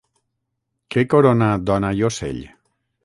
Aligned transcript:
Què 0.95 1.03
corona 1.11 1.51
Dona 1.71 1.93
i 2.01 2.05
ocell? 2.11 2.41